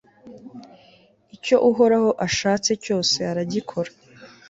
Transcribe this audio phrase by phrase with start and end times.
[1.35, 3.89] icyo uhoraho ashatse cyose, aragikora